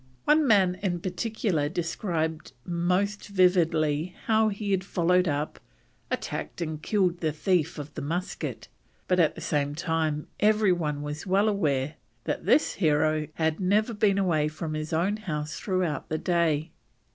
One 0.25 0.47
man 0.47 0.79
in 0.81 0.99
particular 0.99 1.69
described 1.69 2.53
most 2.65 3.27
vividly 3.27 4.15
how 4.25 4.49
he 4.49 4.71
had 4.71 4.83
followed 4.83 5.27
up, 5.27 5.59
attacked 6.09 6.59
and 6.59 6.81
killed 6.81 7.19
the 7.19 7.31
thief 7.31 7.77
of 7.77 7.93
the 7.93 8.01
musket, 8.01 8.67
but 9.07 9.19
at 9.19 9.35
the 9.35 9.41
same 9.41 9.75
time 9.75 10.25
every 10.39 10.71
one 10.71 11.03
was 11.03 11.27
well 11.27 11.47
aware 11.47 11.97
that 12.23 12.47
this 12.47 12.73
hero 12.73 13.27
had 13.35 13.59
never 13.59 13.93
been 13.93 14.17
away 14.17 14.47
from 14.47 14.73
his 14.73 14.91
own 14.91 15.17
house 15.17 15.55
throughout 15.59 16.09
the 16.09 16.17
day. 16.17 16.71